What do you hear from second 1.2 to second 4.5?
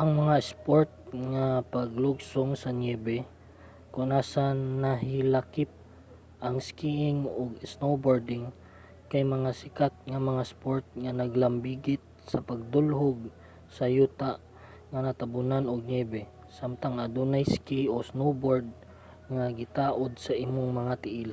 nga paglugsong sa niyebe kon asa